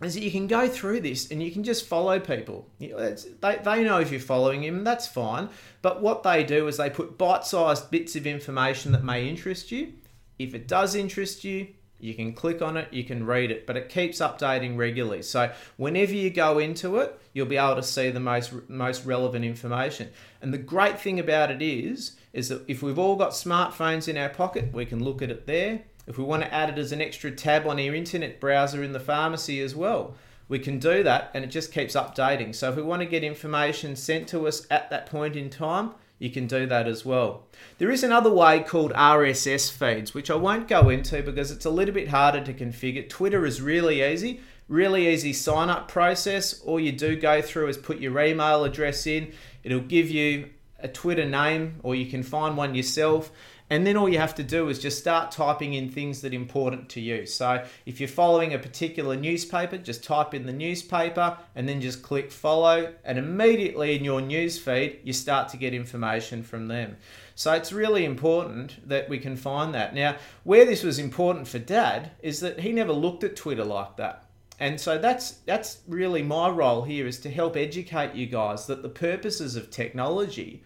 is 0.02 0.14
that 0.14 0.22
you 0.22 0.30
can 0.30 0.46
go 0.46 0.68
through 0.68 1.00
this 1.00 1.30
and 1.30 1.42
you 1.42 1.50
can 1.50 1.64
just 1.64 1.86
follow 1.86 2.20
people. 2.20 2.68
You 2.78 2.90
know, 2.90 3.16
they, 3.40 3.56
they 3.56 3.82
know 3.82 3.98
if 3.98 4.10
you're 4.10 4.20
following 4.20 4.60
them, 4.60 4.84
that's 4.84 5.06
fine. 5.06 5.48
But 5.80 6.02
what 6.02 6.22
they 6.22 6.44
do 6.44 6.68
is 6.68 6.76
they 6.76 6.90
put 6.90 7.16
bite-sized 7.16 7.90
bits 7.90 8.14
of 8.14 8.26
information 8.26 8.92
that 8.92 9.02
may 9.02 9.26
interest 9.26 9.72
you. 9.72 9.94
If 10.38 10.54
it 10.54 10.68
does 10.68 10.94
interest 10.94 11.44
you 11.44 11.68
you 11.98 12.14
can 12.14 12.32
click 12.32 12.60
on 12.60 12.76
it, 12.76 12.92
you 12.92 13.04
can 13.04 13.24
read 13.24 13.50
it, 13.50 13.66
but 13.66 13.76
it 13.76 13.88
keeps 13.88 14.18
updating 14.18 14.76
regularly. 14.76 15.22
So 15.22 15.52
whenever 15.76 16.12
you 16.12 16.30
go 16.30 16.58
into 16.58 16.96
it, 16.96 17.18
you'll 17.32 17.46
be 17.46 17.56
able 17.56 17.76
to 17.76 17.82
see 17.82 18.10
the 18.10 18.20
most 18.20 18.52
most 18.68 19.04
relevant 19.04 19.44
information. 19.44 20.10
And 20.42 20.52
the 20.52 20.58
great 20.58 21.00
thing 21.00 21.18
about 21.18 21.50
it 21.50 21.62
is 21.62 22.16
is 22.32 22.50
that 22.50 22.62
if 22.68 22.82
we've 22.82 22.98
all 22.98 23.16
got 23.16 23.30
smartphones 23.30 24.08
in 24.08 24.16
our 24.16 24.28
pocket, 24.28 24.72
we 24.72 24.84
can 24.84 25.02
look 25.02 25.22
at 25.22 25.30
it 25.30 25.46
there. 25.46 25.82
If 26.06 26.18
we 26.18 26.24
want 26.24 26.42
to 26.42 26.52
add 26.52 26.70
it 26.70 26.78
as 26.78 26.92
an 26.92 27.00
extra 27.00 27.30
tab 27.30 27.66
on 27.66 27.80
our 27.80 27.94
internet 27.94 28.40
browser 28.40 28.82
in 28.82 28.92
the 28.92 29.00
pharmacy 29.00 29.60
as 29.60 29.74
well, 29.74 30.14
we 30.48 30.58
can 30.58 30.78
do 30.78 31.02
that 31.02 31.30
and 31.34 31.44
it 31.44 31.48
just 31.48 31.72
keeps 31.72 31.94
updating. 31.94 32.54
So 32.54 32.70
if 32.70 32.76
we 32.76 32.82
want 32.82 33.00
to 33.02 33.06
get 33.06 33.24
information 33.24 33.96
sent 33.96 34.28
to 34.28 34.46
us 34.46 34.66
at 34.70 34.90
that 34.90 35.06
point 35.06 35.34
in 35.34 35.50
time, 35.50 35.92
you 36.18 36.30
can 36.30 36.46
do 36.46 36.66
that 36.66 36.86
as 36.86 37.04
well. 37.04 37.44
There 37.78 37.90
is 37.90 38.02
another 38.02 38.32
way 38.32 38.60
called 38.60 38.92
RSS 38.92 39.70
feeds, 39.70 40.14
which 40.14 40.30
I 40.30 40.34
won't 40.34 40.68
go 40.68 40.88
into 40.88 41.22
because 41.22 41.50
it's 41.50 41.66
a 41.66 41.70
little 41.70 41.94
bit 41.94 42.08
harder 42.08 42.42
to 42.42 42.54
configure. 42.54 43.08
Twitter 43.08 43.44
is 43.44 43.60
really 43.60 44.02
easy, 44.02 44.40
really 44.68 45.08
easy 45.08 45.32
sign 45.32 45.68
up 45.68 45.88
process. 45.88 46.60
All 46.62 46.80
you 46.80 46.92
do 46.92 47.16
go 47.16 47.42
through 47.42 47.68
is 47.68 47.76
put 47.76 47.98
your 47.98 48.18
email 48.18 48.64
address 48.64 49.06
in, 49.06 49.32
it'll 49.62 49.80
give 49.80 50.10
you 50.10 50.50
a 50.78 50.88
Twitter 50.88 51.24
name, 51.24 51.80
or 51.82 51.94
you 51.94 52.06
can 52.06 52.22
find 52.22 52.56
one 52.56 52.74
yourself. 52.74 53.30
And 53.68 53.84
then 53.86 53.96
all 53.96 54.08
you 54.08 54.18
have 54.18 54.34
to 54.36 54.44
do 54.44 54.68
is 54.68 54.78
just 54.78 54.98
start 54.98 55.32
typing 55.32 55.74
in 55.74 55.90
things 55.90 56.20
that 56.20 56.32
are 56.32 56.36
important 56.36 56.88
to 56.90 57.00
you. 57.00 57.26
So 57.26 57.64
if 57.84 57.98
you're 57.98 58.08
following 58.08 58.54
a 58.54 58.58
particular 58.58 59.16
newspaper, 59.16 59.76
just 59.76 60.04
type 60.04 60.34
in 60.34 60.46
the 60.46 60.52
newspaper 60.52 61.36
and 61.54 61.68
then 61.68 61.80
just 61.80 62.02
click 62.02 62.30
follow. 62.30 62.92
And 63.04 63.18
immediately 63.18 63.96
in 63.96 64.04
your 64.04 64.20
news 64.20 64.58
feed, 64.58 65.00
you 65.02 65.12
start 65.12 65.48
to 65.48 65.56
get 65.56 65.74
information 65.74 66.44
from 66.44 66.68
them. 66.68 66.96
So 67.34 67.52
it's 67.52 67.72
really 67.72 68.04
important 68.04 68.88
that 68.88 69.08
we 69.08 69.18
can 69.18 69.36
find 69.36 69.74
that. 69.74 69.94
Now, 69.94 70.16
where 70.44 70.64
this 70.64 70.84
was 70.84 70.98
important 70.98 71.48
for 71.48 71.58
dad 71.58 72.12
is 72.22 72.40
that 72.40 72.60
he 72.60 72.72
never 72.72 72.92
looked 72.92 73.24
at 73.24 73.36
Twitter 73.36 73.64
like 73.64 73.96
that. 73.96 74.26
And 74.58 74.80
so 74.80 74.96
that's 74.96 75.32
that's 75.44 75.80
really 75.86 76.22
my 76.22 76.48
role 76.48 76.82
here 76.82 77.06
is 77.06 77.20
to 77.20 77.30
help 77.30 77.56
educate 77.56 78.14
you 78.14 78.26
guys 78.26 78.66
that 78.68 78.82
the 78.82 78.88
purposes 78.88 79.54
of 79.54 79.70
technology 79.70 80.62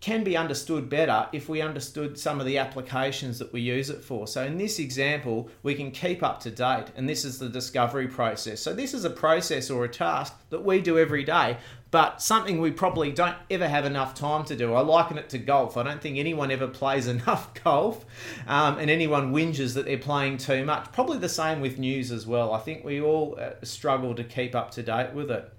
can 0.00 0.22
be 0.22 0.36
understood 0.36 0.90
better 0.90 1.26
if 1.32 1.48
we 1.48 1.62
understood 1.62 2.18
some 2.18 2.38
of 2.38 2.46
the 2.46 2.58
applications 2.58 3.38
that 3.38 3.52
we 3.52 3.60
use 3.60 3.88
it 3.88 4.04
for. 4.04 4.26
So, 4.26 4.44
in 4.44 4.58
this 4.58 4.78
example, 4.78 5.48
we 5.62 5.74
can 5.74 5.90
keep 5.90 6.22
up 6.22 6.40
to 6.40 6.50
date, 6.50 6.86
and 6.96 7.08
this 7.08 7.24
is 7.24 7.38
the 7.38 7.48
discovery 7.48 8.06
process. 8.06 8.60
So, 8.60 8.74
this 8.74 8.92
is 8.92 9.04
a 9.04 9.10
process 9.10 9.70
or 9.70 9.84
a 9.84 9.88
task 9.88 10.34
that 10.50 10.64
we 10.64 10.80
do 10.80 10.98
every 10.98 11.24
day, 11.24 11.56
but 11.90 12.20
something 12.20 12.60
we 12.60 12.70
probably 12.72 13.10
don't 13.10 13.36
ever 13.50 13.66
have 13.66 13.86
enough 13.86 14.14
time 14.14 14.44
to 14.44 14.56
do. 14.56 14.74
I 14.74 14.80
liken 14.80 15.16
it 15.16 15.30
to 15.30 15.38
golf. 15.38 15.78
I 15.78 15.82
don't 15.82 16.02
think 16.02 16.18
anyone 16.18 16.50
ever 16.50 16.68
plays 16.68 17.06
enough 17.16 17.54
golf, 17.64 18.04
um, 18.46 18.78
and 18.78 18.90
anyone 18.90 19.32
whinges 19.32 19.74
that 19.74 19.86
they're 19.86 19.98
playing 19.98 20.36
too 20.36 20.64
much. 20.64 20.92
Probably 20.92 21.18
the 21.18 21.28
same 21.28 21.60
with 21.60 21.78
news 21.78 22.12
as 22.12 22.26
well. 22.26 22.52
I 22.52 22.58
think 22.58 22.84
we 22.84 23.00
all 23.00 23.38
uh, 23.40 23.52
struggle 23.64 24.14
to 24.14 24.24
keep 24.24 24.54
up 24.54 24.72
to 24.72 24.82
date 24.82 25.14
with 25.14 25.30
it. 25.30 25.50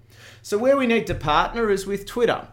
So, 0.42 0.58
where 0.58 0.76
we 0.76 0.86
need 0.86 1.08
to 1.08 1.14
partner 1.14 1.70
is 1.70 1.86
with 1.86 2.06
Twitter. 2.06 2.46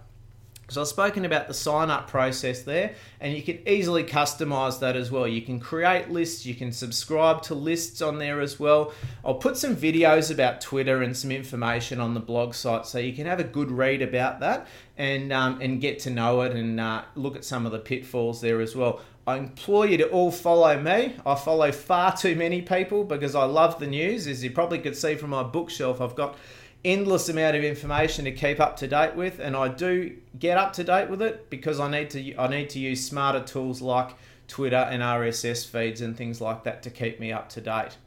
So 0.67 0.81
I've 0.81 0.87
spoken 0.87 1.25
about 1.25 1.47
the 1.47 1.53
sign 1.53 1.91
up 1.91 2.07
process 2.07 2.63
there, 2.63 2.95
and 3.19 3.33
you 3.33 3.43
can 3.43 3.59
easily 3.67 4.03
customize 4.03 4.79
that 4.79 4.95
as 4.95 5.11
well. 5.11 5.27
You 5.27 5.41
can 5.41 5.59
create 5.59 6.09
lists, 6.09 6.45
you 6.45 6.55
can 6.55 6.71
subscribe 6.71 7.43
to 7.43 7.55
lists 7.55 8.01
on 8.01 8.17
there 8.17 8.41
as 8.41 8.59
well. 8.59 8.91
I'll 9.23 9.35
put 9.35 9.57
some 9.57 9.75
videos 9.75 10.31
about 10.31 10.61
Twitter 10.61 11.03
and 11.03 11.15
some 11.15 11.31
information 11.31 11.99
on 11.99 12.15
the 12.15 12.19
blog 12.19 12.55
site 12.55 12.87
so 12.87 12.97
you 12.97 13.13
can 13.13 13.27
have 13.27 13.39
a 13.39 13.43
good 13.43 13.69
read 13.69 14.01
about 14.01 14.39
that 14.39 14.67
and, 14.97 15.31
um, 15.31 15.61
and 15.61 15.79
get 15.79 15.99
to 15.99 16.09
know 16.09 16.41
it 16.41 16.53
and 16.53 16.79
uh, 16.79 17.03
look 17.13 17.35
at 17.35 17.45
some 17.45 17.65
of 17.65 17.71
the 17.71 17.79
pitfalls 17.79 18.41
there 18.41 18.59
as 18.59 18.75
well. 18.75 19.01
I 19.27 19.37
implore 19.37 19.87
you 19.87 19.97
to 19.97 20.09
all 20.09 20.31
follow 20.31 20.79
me. 20.79 21.15
I 21.25 21.35
follow 21.35 21.71
far 21.71 22.15
too 22.15 22.35
many 22.35 22.61
people 22.61 23.03
because 23.03 23.33
I 23.33 23.45
love 23.45 23.79
the 23.79 23.87
news. 23.87 24.27
As 24.27 24.43
you 24.43 24.51
probably 24.51 24.77
could 24.79 24.95
see 24.95 25.15
from 25.15 25.31
my 25.31 25.41
bookshelf, 25.41 25.99
I've 25.99 26.15
got 26.15 26.37
endless 26.85 27.27
amount 27.27 27.57
of 27.57 27.63
information 27.63 28.23
to 28.25 28.31
keep 28.31 28.59
up 28.61 28.77
to 28.77 28.87
date 28.87 29.15
with, 29.15 29.39
and 29.39 29.55
I 29.55 29.67
do 29.67 30.15
get 30.39 30.57
up 30.57 30.71
to 30.73 30.83
date 30.83 31.09
with 31.09 31.21
it 31.21 31.49
because 31.49 31.79
I 31.79 31.89
need 31.89 32.09
to 32.11 32.35
I 32.37 32.47
need 32.47 32.69
to 32.69 32.79
use 32.79 33.05
smarter 33.05 33.41
tools 33.41 33.81
like 33.81 34.11
Twitter 34.47 34.75
and 34.75 35.01
RSS 35.01 35.67
feeds 35.67 36.01
and 36.01 36.15
things 36.15 36.39
like 36.39 36.63
that 36.63 36.83
to 36.83 36.89
keep 36.89 37.19
me 37.19 37.31
up 37.31 37.49
to 37.49 37.61
date. 37.61 37.97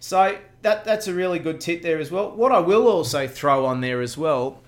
So 0.00 0.38
that 0.62 0.84
that's 0.84 1.06
a 1.06 1.14
really 1.14 1.38
good 1.38 1.60
tip 1.60 1.82
there 1.82 1.98
as 1.98 2.10
well. 2.10 2.30
What 2.32 2.52
I 2.52 2.58
will 2.58 2.88
also 2.88 3.26
throw 3.26 3.64
on 3.64 3.80
there 3.80 4.00
as 4.00 4.18
well 4.18 4.60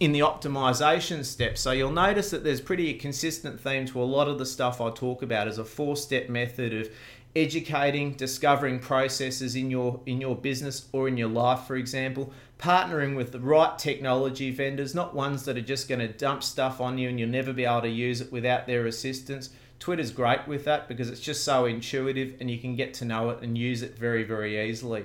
in 0.00 0.12
the 0.12 0.20
optimization 0.20 1.24
step. 1.24 1.58
So 1.58 1.72
you'll 1.72 1.90
notice 1.90 2.30
that 2.30 2.44
there's 2.44 2.60
pretty 2.60 2.94
consistent 2.94 3.60
theme 3.60 3.84
to 3.86 4.00
a 4.00 4.04
lot 4.04 4.28
of 4.28 4.38
the 4.38 4.46
stuff 4.46 4.80
I 4.80 4.90
talk 4.90 5.22
about 5.22 5.48
as 5.48 5.58
a 5.58 5.64
four-step 5.64 6.28
method 6.28 6.72
of 6.72 6.88
educating, 7.34 8.12
discovering 8.12 8.78
processes 8.78 9.56
in 9.56 9.70
your 9.70 10.00
in 10.06 10.20
your 10.20 10.36
business 10.36 10.88
or 10.92 11.08
in 11.08 11.16
your 11.16 11.28
life, 11.28 11.60
for 11.66 11.76
example, 11.76 12.32
partnering 12.58 13.14
with 13.16 13.32
the 13.32 13.38
right 13.38 13.78
technology 13.78 14.50
vendors, 14.50 14.94
not 14.94 15.14
ones 15.14 15.44
that 15.44 15.56
are 15.56 15.62
just 15.62 15.88
going 15.88 16.00
to 16.00 16.08
dump 16.08 16.42
stuff 16.42 16.80
on 16.80 16.98
you 16.98 17.08
and 17.08 17.18
you'll 17.18 17.28
never 17.28 17.52
be 17.52 17.64
able 17.64 17.82
to 17.82 17.88
use 17.88 18.20
it 18.20 18.32
without 18.32 18.66
their 18.66 18.86
assistance. 18.86 19.50
Twitter's 19.78 20.10
great 20.10 20.46
with 20.48 20.64
that 20.64 20.88
because 20.88 21.08
it's 21.08 21.20
just 21.20 21.44
so 21.44 21.66
intuitive 21.66 22.34
and 22.40 22.50
you 22.50 22.58
can 22.58 22.74
get 22.74 22.94
to 22.94 23.04
know 23.04 23.30
it 23.30 23.42
and 23.42 23.56
use 23.56 23.82
it 23.82 23.96
very, 23.96 24.24
very 24.24 24.68
easily. 24.68 25.04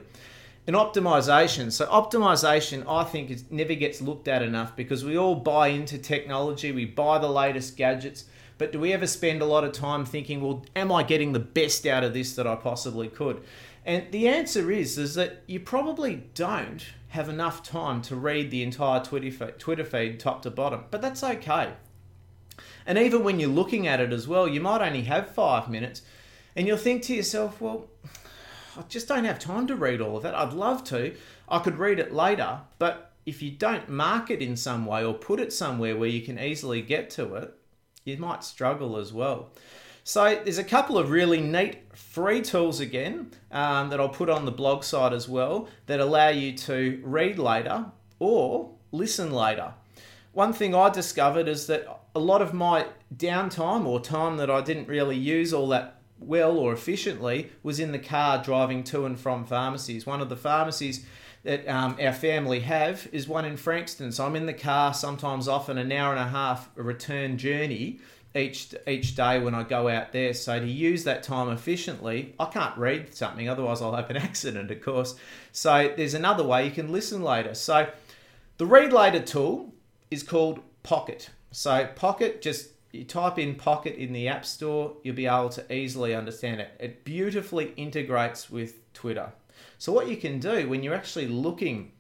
And 0.66 0.76
optimization. 0.76 1.72
So 1.72 1.86
optimization, 1.88 2.86
I 2.88 3.04
think, 3.04 3.30
is 3.30 3.44
never 3.52 3.76
gets 3.76 4.02
looked 4.02 4.28
at 4.28 4.42
enough 4.42 4.76
because 4.76 5.04
we 5.06 5.18
all 5.18 5.36
buy 5.36 5.68
into 5.68 5.98
technology, 5.98 6.72
we 6.72 6.86
buy 6.86 7.20
the 7.20 7.30
latest 7.30 7.78
gadgets, 7.78 8.26
but 8.58 8.72
do 8.72 8.80
we 8.80 8.94
ever 8.94 9.06
spend 9.06 9.42
a 9.42 9.46
lot 9.46 9.64
of 9.64 9.74
time 9.74 10.06
thinking, 10.06 10.42
well, 10.42 10.66
am 10.76 10.92
I 10.92 11.04
getting 11.04 11.34
the 11.34 11.40
best 11.40 11.86
out 11.86 12.04
of 12.04 12.14
this 12.14 12.36
that 12.36 12.48
I 12.48 12.56
possibly 12.56 13.10
could? 13.10 13.44
And 13.86 14.12
the 14.12 14.28
answer 14.28 14.72
is 14.72 14.98
is 14.98 15.16
that 15.16 15.44
you 15.46 15.60
probably 15.60 16.24
don't 16.34 16.84
have 17.10 17.30
enough 17.30 17.62
time 17.62 18.02
to 18.04 18.16
read 18.16 18.50
the 18.50 18.64
entire 18.64 19.04
Twitter 19.04 19.32
feed, 19.32 19.60
Twitter 19.60 19.84
feed 19.84 20.20
top 20.20 20.42
to 20.44 20.52
bottom, 20.52 20.86
but 20.90 21.02
that's 21.02 21.24
okay. 21.24 21.74
And 22.86 22.98
even 22.98 23.24
when 23.24 23.40
you're 23.40 23.50
looking 23.50 23.88
at 23.88 24.00
it 24.00 24.14
as 24.14 24.28
well, 24.28 24.48
you 24.48 24.62
might 24.62 24.82
only 24.82 25.04
have 25.04 25.30
five 25.30 25.70
minutes, 25.70 26.02
and 26.56 26.68
you'll 26.68 26.78
think 26.78 27.04
to 27.04 27.16
yourself, 27.16 27.62
well, 27.62 27.88
I 28.78 28.82
just 28.90 29.08
don't 29.08 29.26
have 29.26 29.40
time 29.40 29.68
to 29.68 29.76
read 29.76 30.02
all 30.02 30.18
of 30.18 30.24
that. 30.24 30.36
I'd 30.36 30.54
love 30.54 30.84
to. 30.86 31.16
I 31.48 31.60
could 31.60 31.78
read 31.78 32.00
it 32.00 32.14
later, 32.14 32.62
but 32.80 33.12
if 33.26 33.42
you 33.42 33.52
don't 33.52 33.90
mark 33.90 34.32
it 34.32 34.42
in 34.42 34.56
some 34.56 34.86
way 34.86 35.04
or 35.04 35.14
put 35.14 35.40
it 35.40 35.54
somewhere 35.54 35.96
where 35.96 36.10
you 36.10 36.22
can 36.22 36.40
easily 36.40 36.82
get 36.82 37.10
to 37.12 37.36
it, 37.36 37.54
you 38.04 38.18
might 38.18 38.44
struggle 38.44 38.98
as 38.98 39.14
well. 39.14 39.52
So 40.06 40.40
there's 40.44 40.58
a 40.58 40.66
couple 40.66 40.98
of 40.98 41.12
really 41.12 41.40
neat 41.40 41.78
free 41.96 42.42
tools 42.42 42.82
again 42.82 43.32
um, 43.52 43.90
that 43.90 44.02
I'll 44.02 44.10
put 44.10 44.30
on 44.30 44.44
the 44.44 44.52
blog 44.52 44.84
site 44.84 45.14
as 45.14 45.30
well 45.30 45.70
that 45.86 46.02
allow 46.02 46.28
you 46.28 46.58
to 46.58 47.02
read 47.04 47.40
later 47.40 47.86
or 48.20 48.72
listen 48.92 49.32
later. 49.32 49.74
One 50.34 50.52
thing 50.52 50.76
I 50.76 50.90
discovered 50.90 51.48
is 51.48 51.68
that 51.68 52.02
a 52.14 52.20
lot 52.20 52.42
of 52.42 52.54
my 52.54 52.88
downtime 53.16 53.86
or 53.86 54.02
time 54.02 54.36
that 54.38 54.50
I 54.50 54.60
didn't 54.60 54.90
really 54.90 55.16
use 55.16 55.54
all 55.54 55.70
that 55.70 56.02
well 56.20 56.58
or 56.58 56.74
efficiently 56.74 57.52
was 57.62 57.80
in 57.80 57.94
the 57.94 58.00
car 58.00 58.44
driving 58.44 58.84
to 58.86 59.06
and 59.06 59.18
from 59.18 59.46
pharmacies. 59.46 60.06
One 60.06 60.20
of 60.20 60.28
the 60.28 60.36
pharmacies 60.36 61.06
that 61.44 61.68
um, 61.68 61.98
our 62.02 62.14
family 62.14 62.62
have 62.62 63.08
is 63.12 63.28
one 63.28 63.46
in 63.46 63.56
Frankston. 63.56 64.12
So 64.12 64.26
I'm 64.26 64.36
in 64.36 64.48
the 64.48 64.54
car 64.54 64.94
sometimes 64.94 65.48
often 65.48 65.78
an 65.78 65.92
hour 65.92 66.12
and 66.12 66.22
a 66.22 66.30
half 66.30 66.70
return 66.76 67.38
journey 67.38 68.00
each 68.36 68.74
each 68.88 69.16
day 69.16 69.40
when 69.40 69.54
I 69.54 69.64
go 69.64 69.88
out 69.88 70.12
there. 70.12 70.34
So 70.34 70.60
to 70.60 70.68
use 70.68 71.04
that 71.04 71.24
time 71.24 71.50
efficiently, 71.50 72.36
I 72.40 72.46
can't 72.46 72.78
read 72.78 73.14
something, 73.16 73.48
otherwise 73.48 73.82
I'll 73.82 73.96
have 73.96 74.10
an 74.10 74.18
accident, 74.30 74.72
of 74.72 74.82
course. 74.82 75.16
So 75.52 75.94
there's 75.96 76.14
another 76.14 76.44
way 76.44 76.66
you 76.66 76.72
can 76.72 76.92
listen 76.92 77.22
later. 77.22 77.54
So 77.54 77.88
the 78.58 78.66
read 78.66 78.94
later 78.94 79.22
tool 79.22 79.74
is 80.10 80.24
called 80.24 80.60
Pocket. 80.84 81.30
So 81.52 81.88
Pocket 81.96 82.42
just 82.42 82.70
you 82.92 83.04
type 83.04 83.40
in 83.40 83.56
Pocket 83.56 83.96
in 83.96 84.14
the 84.14 84.28
App 84.28 84.46
Store, 84.46 84.94
you'll 85.04 85.16
be 85.16 85.26
able 85.26 85.50
to 85.50 85.74
easily 85.74 86.14
understand 86.14 86.62
it. 86.62 86.70
It 86.80 87.04
beautifully 87.04 87.74
integrates 87.76 88.52
with 88.52 88.94
Twitter. 88.94 89.32
So 89.80 89.92
what 89.92 90.08
you 90.08 90.16
can 90.16 90.40
do 90.40 90.70
when 90.70 90.84
you're 90.84 90.94
actually 90.94 91.28
looking 91.28 91.92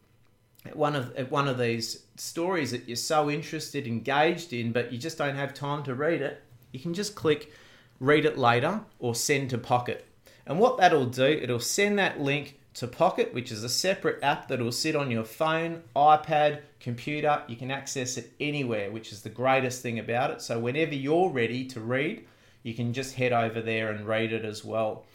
one 0.73 0.95
of 0.95 1.13
uh, 1.17 1.23
one 1.25 1.47
of 1.47 1.57
these 1.57 2.03
stories 2.15 2.71
that 2.71 2.87
you're 2.87 2.95
so 2.95 3.29
interested, 3.29 3.85
engaged 3.85 4.53
in, 4.53 4.71
but 4.71 4.91
you 4.91 4.97
just 4.97 5.17
don't 5.17 5.35
have 5.35 5.53
time 5.53 5.83
to 5.83 5.95
read 5.95 6.21
it, 6.21 6.41
you 6.71 6.79
can 6.79 6.93
just 6.93 7.15
click 7.15 7.51
read 7.99 8.25
it 8.25 8.37
later 8.37 8.81
or 8.99 9.15
send 9.15 9.49
to 9.49 9.57
Pocket. 9.57 10.05
And 10.45 10.59
what 10.59 10.77
that'll 10.77 11.05
do, 11.05 11.23
it'll 11.23 11.59
send 11.59 11.97
that 11.99 12.19
link 12.19 12.59
to 12.75 12.87
Pocket, 12.87 13.33
which 13.33 13.51
is 13.51 13.63
a 13.63 13.69
separate 13.69 14.21
app 14.23 14.47
that 14.47 14.59
will 14.59 14.71
sit 14.71 14.95
on 14.95 15.11
your 15.11 15.23
phone, 15.23 15.83
iPad, 15.95 16.61
computer. 16.79 17.43
You 17.47 17.55
can 17.55 17.71
access 17.71 18.17
it 18.17 18.33
anywhere, 18.39 18.91
which 18.91 19.11
is 19.11 19.21
the 19.21 19.29
greatest 19.29 19.81
thing 19.81 19.99
about 19.99 20.31
it. 20.31 20.41
So 20.41 20.59
whenever 20.59 20.95
you're 20.95 21.29
ready 21.29 21.65
to 21.65 21.79
read, 21.79 22.25
you 22.63 22.73
can 22.73 22.93
just 22.93 23.15
head 23.15 23.31
over 23.31 23.61
there 23.61 23.91
and 23.91 24.07
read 24.07 24.33
it 24.33 24.43
as 24.43 24.65
well. 24.65 25.05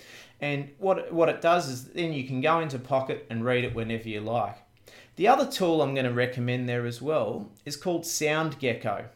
And 0.40 0.70
what 0.78 1.12
what 1.12 1.28
it 1.28 1.40
does 1.40 1.68
is 1.68 1.84
then 1.88 2.12
you 2.12 2.24
can 2.24 2.40
go 2.40 2.60
into 2.60 2.78
Pocket 2.78 3.26
and 3.28 3.44
read 3.44 3.64
it 3.64 3.74
whenever 3.74 4.08
you 4.08 4.20
like. 4.20 4.56
The 5.18 5.26
other 5.26 5.50
tool 5.50 5.82
I'm 5.82 5.94
going 5.94 6.06
to 6.06 6.12
recommend 6.12 6.68
there 6.68 6.86
as 6.86 7.02
well 7.02 7.48
is 7.64 7.76
called 7.76 8.04
SoundGecko. 8.04 9.06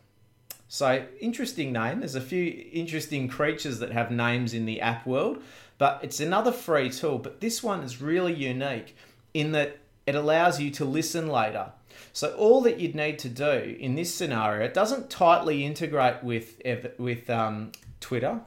So, 0.67 1.07
interesting 1.21 1.73
name. 1.73 2.01
There's 2.01 2.17
a 2.17 2.21
few 2.21 2.67
interesting 2.73 3.29
creatures 3.29 3.79
that 3.79 3.93
have 3.93 4.11
names 4.11 4.53
in 4.53 4.67
the 4.67 4.81
app 4.81 5.07
world, 5.07 5.41
but 5.79 6.01
it's 6.03 6.19
another 6.19 6.51
free 6.51 6.91
tool. 6.91 7.19
But 7.19 7.41
this 7.41 7.63
one 7.63 7.85
is 7.85 8.03
really 8.03 8.35
unique 8.35 8.97
in 9.33 9.53
that 9.53 9.79
it 10.05 10.17
allows 10.17 10.61
you 10.61 10.73
to 10.73 10.85
listen 10.85 11.29
later. 11.29 11.71
So, 12.13 12.35
all 12.35 12.63
that 12.63 12.81
you'd 12.81 12.97
need 12.97 13.21
to 13.21 13.29
do 13.29 13.77
in 13.79 13.95
this 13.95 14.13
scenario, 14.13 14.65
it 14.65 14.75
doesn't 14.75 15.09
tightly 15.09 15.65
integrate 15.65 16.25
with, 16.25 16.61
with 16.99 17.31
um, 17.31 17.71
Twitter. 18.01 18.41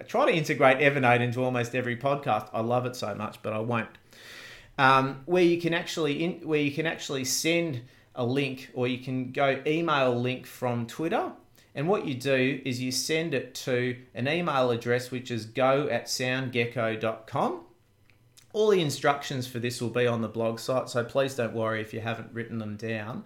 I 0.00 0.04
try 0.04 0.24
to 0.24 0.32
integrate 0.34 0.78
Evernote 0.78 1.20
into 1.20 1.44
almost 1.44 1.74
every 1.74 1.98
podcast. 1.98 2.48
I 2.54 2.62
love 2.62 2.86
it 2.86 2.96
so 2.96 3.14
much, 3.14 3.42
but 3.42 3.52
I 3.52 3.58
won't 3.58 3.90
um, 4.78 5.22
where 5.26 5.42
you 5.42 5.60
can 5.60 5.74
actually 5.74 6.24
in, 6.24 6.40
where 6.46 6.60
you 6.60 6.72
can 6.72 6.86
actually 6.86 7.24
send 7.24 7.82
a 8.14 8.24
link 8.24 8.70
or 8.74 8.86
you 8.86 8.98
can 8.98 9.32
go 9.32 9.62
email 9.66 10.18
link 10.18 10.46
from 10.46 10.86
Twitter. 10.86 11.32
And 11.74 11.88
what 11.88 12.06
you 12.06 12.14
do 12.14 12.60
is 12.64 12.82
you 12.82 12.92
send 12.92 13.32
it 13.32 13.54
to 13.54 13.96
an 14.14 14.28
email 14.28 14.70
address 14.70 15.10
which 15.10 15.30
is 15.30 15.46
go 15.46 15.88
at 15.88 16.06
soundgecko.com. 16.06 17.60
All 18.52 18.68
the 18.68 18.82
instructions 18.82 19.46
for 19.46 19.58
this 19.58 19.80
will 19.80 19.88
be 19.88 20.06
on 20.06 20.20
the 20.20 20.28
blog 20.28 20.58
site, 20.58 20.90
so 20.90 21.02
please 21.02 21.34
don't 21.34 21.54
worry 21.54 21.80
if 21.80 21.94
you 21.94 22.00
haven't 22.00 22.34
written 22.34 22.58
them 22.58 22.76
down. 22.76 23.24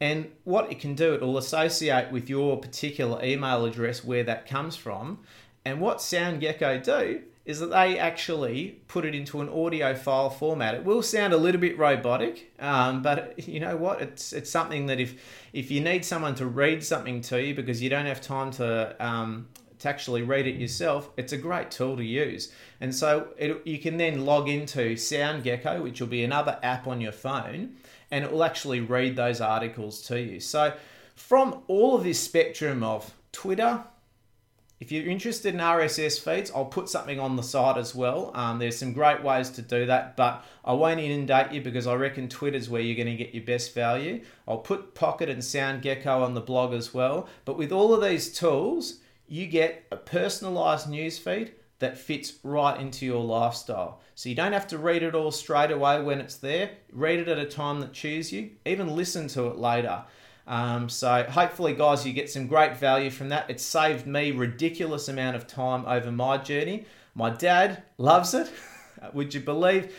And 0.00 0.30
what 0.44 0.72
it 0.72 0.80
can 0.80 0.94
do, 0.94 1.12
it 1.14 1.20
will 1.20 1.36
associate 1.36 2.10
with 2.10 2.30
your 2.30 2.58
particular 2.58 3.22
email 3.22 3.66
address 3.66 4.02
where 4.02 4.24
that 4.24 4.48
comes 4.48 4.74
from. 4.74 5.20
And 5.64 5.80
what 5.80 5.98
SoundGecko 5.98 6.82
do 6.82 7.22
is 7.44 7.58
that 7.58 7.70
they 7.70 7.98
actually 7.98 8.80
put 8.86 9.04
it 9.04 9.14
into 9.14 9.40
an 9.40 9.48
audio 9.48 9.94
file 9.94 10.30
format. 10.30 10.74
It 10.74 10.84
will 10.84 11.02
sound 11.02 11.32
a 11.32 11.36
little 11.36 11.60
bit 11.60 11.76
robotic, 11.76 12.52
um, 12.60 13.02
but 13.02 13.48
you 13.48 13.58
know 13.60 13.76
what? 13.76 14.00
It's 14.00 14.32
it's 14.32 14.50
something 14.50 14.86
that 14.86 15.00
if 15.00 15.14
if 15.52 15.70
you 15.70 15.80
need 15.80 16.04
someone 16.04 16.34
to 16.36 16.46
read 16.46 16.84
something 16.84 17.20
to 17.22 17.42
you 17.42 17.54
because 17.54 17.82
you 17.82 17.90
don't 17.90 18.06
have 18.06 18.20
time 18.20 18.52
to 18.52 18.94
um, 19.04 19.48
to 19.80 19.88
actually 19.88 20.22
read 20.22 20.46
it 20.46 20.54
yourself, 20.54 21.10
it's 21.16 21.32
a 21.32 21.36
great 21.36 21.72
tool 21.72 21.96
to 21.96 22.04
use. 22.04 22.52
And 22.80 22.94
so 22.94 23.28
it, 23.36 23.60
you 23.66 23.78
can 23.78 23.96
then 23.96 24.24
log 24.24 24.48
into 24.48 24.94
SoundGecko, 24.94 25.82
which 25.82 26.00
will 26.00 26.08
be 26.08 26.22
another 26.22 26.58
app 26.62 26.86
on 26.86 27.00
your 27.00 27.10
phone, 27.10 27.74
and 28.12 28.24
it 28.24 28.30
will 28.30 28.44
actually 28.44 28.80
read 28.80 29.16
those 29.16 29.40
articles 29.40 30.00
to 30.02 30.20
you. 30.20 30.38
So 30.38 30.74
from 31.16 31.62
all 31.66 31.96
of 31.96 32.04
this 32.04 32.20
spectrum 32.20 32.84
of 32.84 33.12
Twitter, 33.32 33.82
if 34.82 34.90
you're 34.90 35.06
interested 35.06 35.54
in 35.54 35.60
RSS 35.60 36.18
feeds, 36.18 36.50
I'll 36.50 36.64
put 36.64 36.88
something 36.88 37.20
on 37.20 37.36
the 37.36 37.42
site 37.44 37.76
as 37.76 37.94
well. 37.94 38.32
Um, 38.34 38.58
there's 38.58 38.76
some 38.76 38.92
great 38.92 39.22
ways 39.22 39.48
to 39.50 39.62
do 39.62 39.86
that, 39.86 40.16
but 40.16 40.44
I 40.64 40.72
won't 40.72 40.98
inundate 40.98 41.52
you 41.52 41.60
because 41.60 41.86
I 41.86 41.94
reckon 41.94 42.28
Twitter's 42.28 42.68
where 42.68 42.80
you're 42.80 42.96
going 42.96 43.16
to 43.16 43.24
get 43.24 43.32
your 43.32 43.44
best 43.44 43.76
value. 43.76 44.24
I'll 44.48 44.58
put 44.58 44.96
Pocket 44.96 45.28
and 45.28 45.40
SoundGecko 45.40 46.24
on 46.24 46.34
the 46.34 46.40
blog 46.40 46.74
as 46.74 46.92
well. 46.92 47.28
But 47.44 47.56
with 47.56 47.70
all 47.70 47.94
of 47.94 48.02
these 48.02 48.36
tools, 48.36 48.98
you 49.28 49.46
get 49.46 49.84
a 49.92 49.96
personalized 49.96 50.88
newsfeed 50.88 51.52
that 51.78 51.96
fits 51.96 52.32
right 52.42 52.80
into 52.80 53.06
your 53.06 53.22
lifestyle. 53.22 54.00
So 54.16 54.30
you 54.30 54.34
don't 54.34 54.52
have 54.52 54.66
to 54.66 54.78
read 54.78 55.04
it 55.04 55.14
all 55.14 55.30
straight 55.30 55.70
away 55.70 56.02
when 56.02 56.20
it's 56.20 56.38
there. 56.38 56.72
Read 56.90 57.20
it 57.20 57.28
at 57.28 57.38
a 57.38 57.46
time 57.46 57.78
that 57.82 57.92
chooses 57.92 58.32
you. 58.32 58.50
Even 58.66 58.96
listen 58.96 59.28
to 59.28 59.46
it 59.46 59.58
later. 59.58 60.02
Um, 60.46 60.88
so 60.88 61.24
hopefully, 61.24 61.74
guys, 61.74 62.06
you 62.06 62.12
get 62.12 62.30
some 62.30 62.46
great 62.46 62.76
value 62.76 63.10
from 63.10 63.28
that. 63.28 63.48
It 63.48 63.60
saved 63.60 64.06
me 64.06 64.32
ridiculous 64.32 65.08
amount 65.08 65.36
of 65.36 65.46
time 65.46 65.84
over 65.86 66.10
my 66.10 66.38
journey. 66.38 66.86
My 67.14 67.30
dad 67.30 67.82
loves 67.98 68.34
it. 68.34 68.50
Would 69.12 69.34
you 69.34 69.40
believe? 69.40 69.94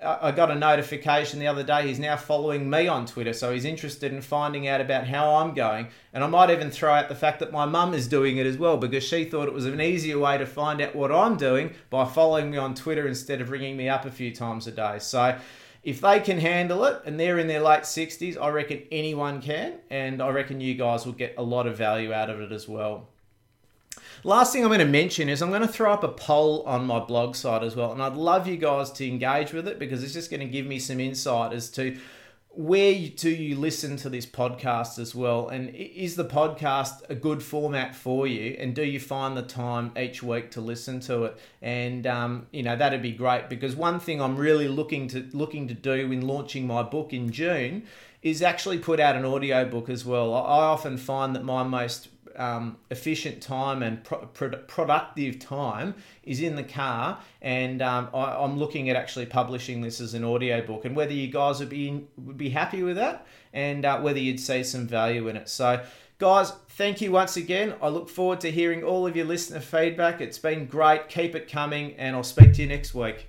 I 0.00 0.30
got 0.30 0.52
a 0.52 0.54
notification 0.54 1.40
the 1.40 1.48
other 1.48 1.64
day. 1.64 1.88
He's 1.88 1.98
now 1.98 2.16
following 2.16 2.70
me 2.70 2.86
on 2.86 3.04
Twitter, 3.04 3.32
so 3.32 3.52
he's 3.52 3.64
interested 3.64 4.12
in 4.12 4.22
finding 4.22 4.68
out 4.68 4.80
about 4.80 5.08
how 5.08 5.36
I'm 5.36 5.54
going. 5.54 5.88
And 6.12 6.22
I 6.22 6.28
might 6.28 6.50
even 6.50 6.70
throw 6.70 6.92
out 6.92 7.08
the 7.08 7.16
fact 7.16 7.40
that 7.40 7.50
my 7.50 7.64
mum 7.64 7.94
is 7.94 8.06
doing 8.06 8.36
it 8.36 8.46
as 8.46 8.56
well 8.56 8.76
because 8.76 9.02
she 9.02 9.24
thought 9.24 9.48
it 9.48 9.54
was 9.54 9.66
an 9.66 9.80
easier 9.80 10.16
way 10.18 10.38
to 10.38 10.46
find 10.46 10.80
out 10.80 10.94
what 10.94 11.10
I'm 11.10 11.36
doing 11.36 11.74
by 11.90 12.04
following 12.04 12.52
me 12.52 12.58
on 12.58 12.74
Twitter 12.76 13.08
instead 13.08 13.40
of 13.40 13.50
ringing 13.50 13.76
me 13.76 13.88
up 13.88 14.04
a 14.04 14.10
few 14.10 14.32
times 14.32 14.68
a 14.68 14.72
day. 14.72 15.00
So 15.00 15.36
if 15.82 16.00
they 16.00 16.20
can 16.20 16.38
handle 16.38 16.84
it 16.84 17.02
and 17.04 17.18
they're 17.18 17.38
in 17.38 17.46
their 17.46 17.60
late 17.60 17.82
60s, 17.82 18.40
I 18.40 18.48
reckon 18.48 18.82
anyone 18.90 19.40
can. 19.40 19.74
And 19.90 20.22
I 20.22 20.28
reckon 20.30 20.60
you 20.60 20.74
guys 20.74 21.06
will 21.06 21.12
get 21.12 21.34
a 21.38 21.42
lot 21.42 21.66
of 21.66 21.76
value 21.76 22.12
out 22.12 22.30
of 22.30 22.40
it 22.40 22.52
as 22.52 22.68
well. 22.68 23.08
Last 24.24 24.52
thing 24.52 24.62
I'm 24.62 24.68
going 24.68 24.80
to 24.80 24.84
mention 24.84 25.28
is 25.28 25.42
I'm 25.42 25.50
going 25.50 25.62
to 25.62 25.68
throw 25.68 25.92
up 25.92 26.02
a 26.02 26.08
poll 26.08 26.62
on 26.64 26.86
my 26.86 26.98
blog 26.98 27.36
site 27.36 27.62
as 27.62 27.76
well. 27.76 27.92
And 27.92 28.02
I'd 28.02 28.14
love 28.14 28.48
you 28.48 28.56
guys 28.56 28.90
to 28.92 29.06
engage 29.06 29.52
with 29.52 29.68
it 29.68 29.78
because 29.78 30.02
it's 30.02 30.12
just 30.12 30.30
going 30.30 30.40
to 30.40 30.46
give 30.46 30.66
me 30.66 30.78
some 30.78 30.98
insight 30.98 31.52
as 31.52 31.70
to 31.70 31.96
where 32.50 33.08
do 33.14 33.30
you 33.30 33.56
listen 33.56 33.96
to 33.98 34.08
this 34.08 34.26
podcast 34.26 34.98
as 34.98 35.14
well? 35.14 35.48
And 35.48 35.74
is 35.74 36.16
the 36.16 36.24
podcast 36.24 37.02
a 37.08 37.14
good 37.14 37.42
format 37.42 37.94
for 37.94 38.26
you? 38.26 38.56
And 38.58 38.74
do 38.74 38.82
you 38.82 38.98
find 38.98 39.36
the 39.36 39.42
time 39.42 39.92
each 39.96 40.22
week 40.22 40.50
to 40.52 40.60
listen 40.60 40.98
to 41.00 41.24
it? 41.24 41.38
And 41.62 42.06
um, 42.06 42.46
you 42.50 42.62
know 42.62 42.74
that'd 42.74 43.02
be 43.02 43.12
great 43.12 43.48
because 43.48 43.76
one 43.76 44.00
thing 44.00 44.20
I'm 44.20 44.36
really 44.36 44.66
looking 44.68 45.08
to 45.08 45.28
looking 45.32 45.68
to 45.68 45.74
do 45.74 45.92
in 45.92 46.26
launching 46.26 46.66
my 46.66 46.82
book 46.82 47.12
in 47.12 47.30
June 47.30 47.84
is 48.22 48.42
actually 48.42 48.78
put 48.78 48.98
out 48.98 49.14
an 49.14 49.24
audio 49.24 49.64
book 49.64 49.88
as 49.88 50.04
well. 50.04 50.34
I 50.34 50.64
often 50.64 50.96
find 50.96 51.36
that 51.36 51.44
my 51.44 51.62
most 51.62 52.08
um, 52.38 52.76
efficient 52.90 53.42
time 53.42 53.82
and 53.82 54.02
pro- 54.04 54.26
pro- 54.26 54.50
productive 54.50 55.38
time 55.38 55.94
is 56.22 56.40
in 56.40 56.56
the 56.56 56.62
car. 56.62 57.20
And 57.42 57.82
um, 57.82 58.08
I, 58.14 58.44
am 58.44 58.58
looking 58.58 58.88
at 58.88 58.96
actually 58.96 59.26
publishing 59.26 59.80
this 59.82 60.00
as 60.00 60.14
an 60.14 60.24
audio 60.24 60.64
book, 60.64 60.84
and 60.84 60.96
whether 60.96 61.12
you 61.12 61.28
guys 61.28 61.60
would 61.60 61.68
be 61.68 62.06
would 62.16 62.38
be 62.38 62.50
happy 62.50 62.82
with 62.82 62.96
that, 62.96 63.26
and 63.52 63.84
uh, 63.84 64.00
whether 64.00 64.18
you'd 64.18 64.40
see 64.40 64.62
some 64.64 64.86
value 64.86 65.28
in 65.28 65.36
it. 65.36 65.48
So. 65.48 65.84
Guys, 66.20 66.50
thank 66.70 67.00
you 67.00 67.12
once 67.12 67.36
again. 67.36 67.76
I 67.80 67.90
look 67.90 68.08
forward 68.08 68.40
to 68.40 68.50
hearing 68.50 68.82
all 68.82 69.06
of 69.06 69.14
your 69.14 69.24
listener 69.24 69.60
feedback. 69.60 70.20
It's 70.20 70.36
been 70.36 70.66
great. 70.66 71.08
Keep 71.08 71.36
it 71.36 71.48
coming, 71.48 71.94
and 71.94 72.16
I'll 72.16 72.24
speak 72.24 72.54
to 72.54 72.62
you 72.62 72.66
next 72.66 72.92
week. 72.92 73.26